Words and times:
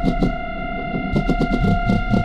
Thank 0.00 0.22
you. 2.12 2.17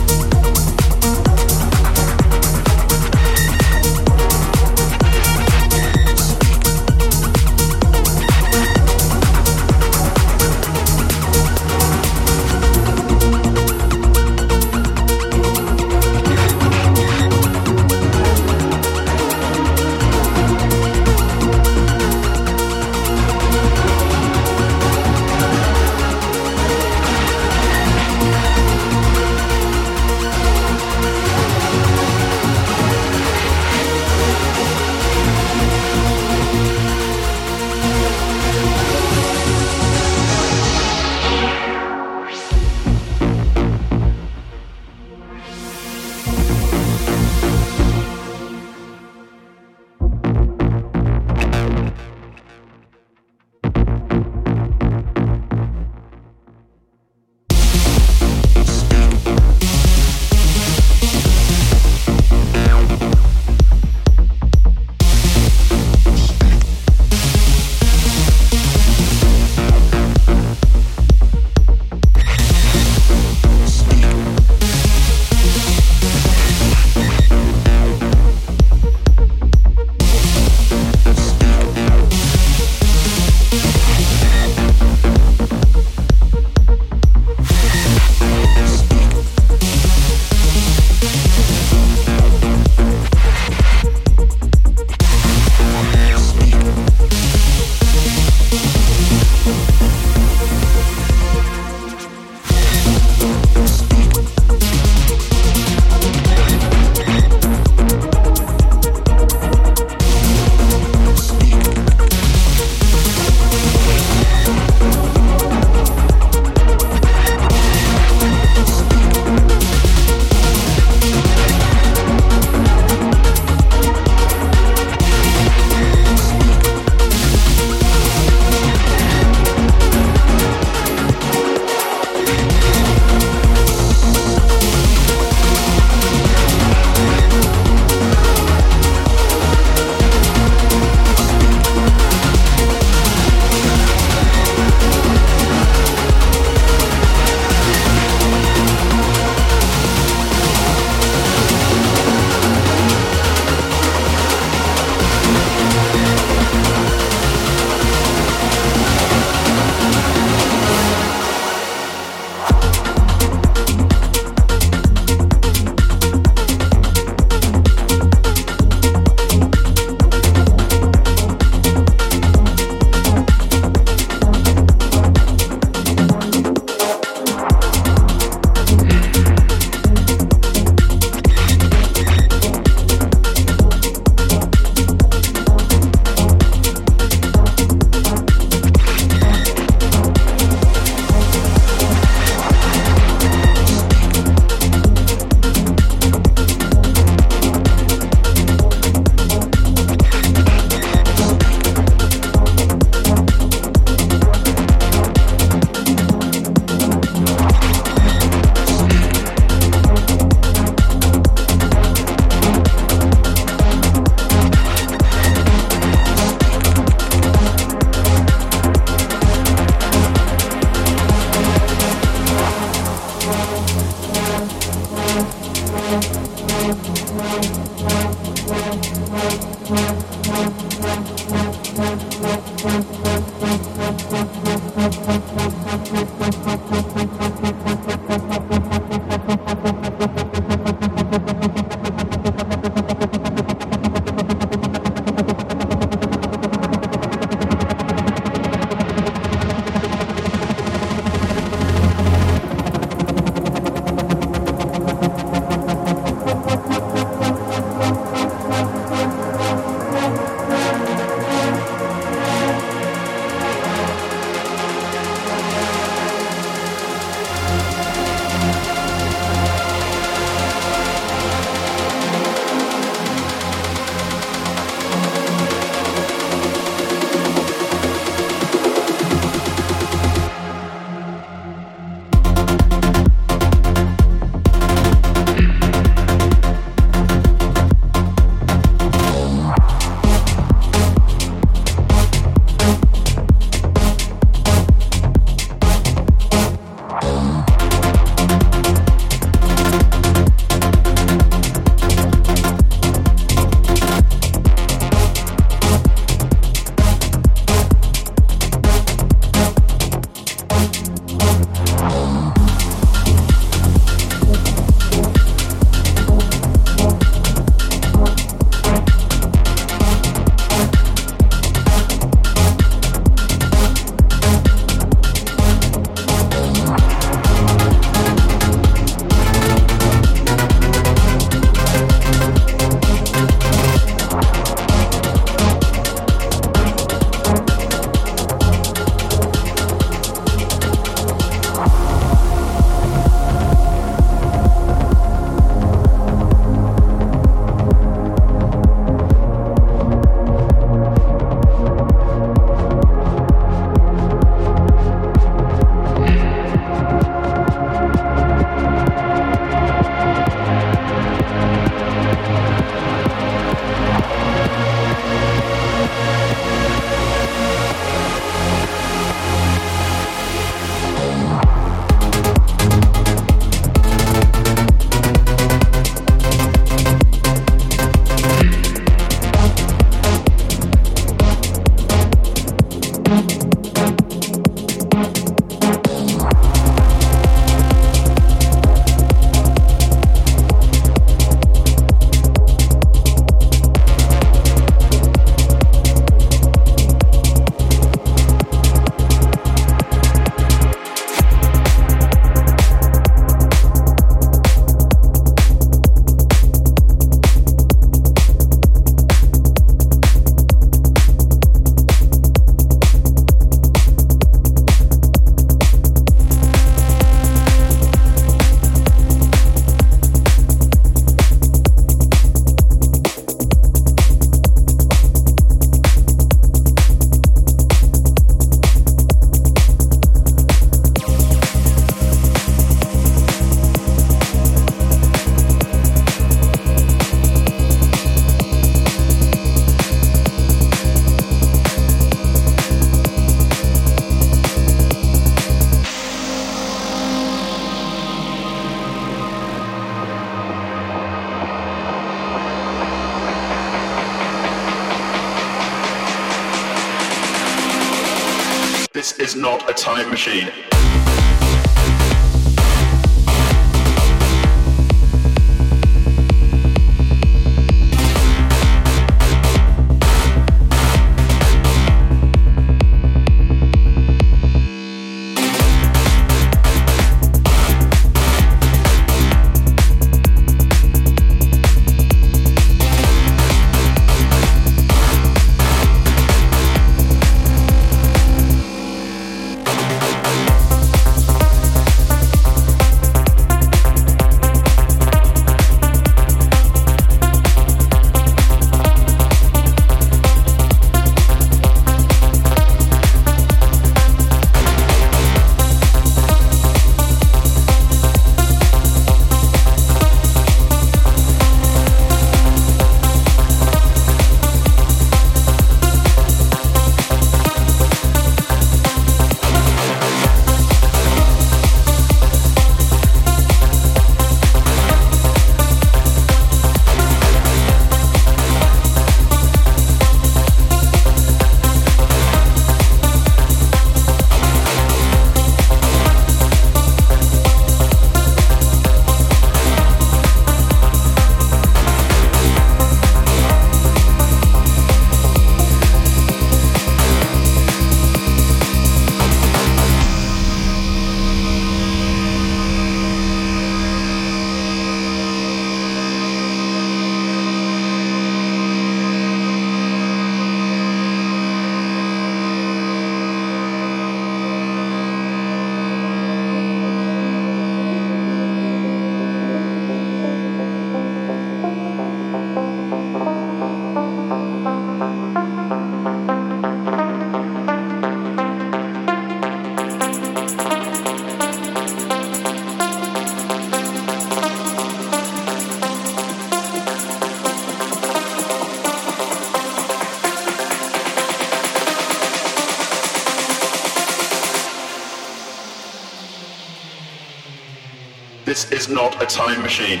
This 598.46 598.70
is 598.70 598.88
not 598.88 599.20
a 599.20 599.26
time 599.26 599.60
machine. 599.60 600.00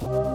Bye. 0.00 0.27